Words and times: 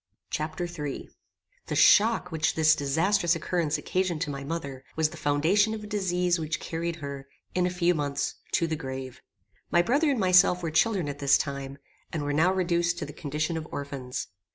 Chapter 0.31 0.63
III 0.65 1.11
The 1.67 1.75
shock 1.75 2.31
which 2.31 2.55
this 2.55 2.73
disastrous 2.73 3.35
occurrence 3.35 3.77
occasioned 3.77 4.19
to 4.21 4.31
my 4.31 4.43
mother, 4.43 4.83
was 4.95 5.09
the 5.11 5.15
foundation 5.15 5.75
of 5.75 5.83
a 5.83 5.93
disease 5.93 6.39
which 6.39 6.59
carried 6.59 6.95
her, 6.95 7.27
in 7.53 7.67
a 7.67 7.69
few 7.69 7.93
months, 7.93 8.33
to 8.53 8.65
the 8.65 8.75
grave. 8.75 9.21
My 9.69 9.83
brother 9.83 10.09
and 10.09 10.19
myself 10.19 10.63
were 10.63 10.71
children 10.71 11.07
at 11.07 11.19
this 11.19 11.37
time, 11.37 11.77
and 12.11 12.23
were 12.23 12.33
now 12.33 12.51
reduced 12.51 12.97
to 12.97 13.05
the 13.05 13.13
condition 13.13 13.57
of 13.57 13.67
orphans. 13.71 14.29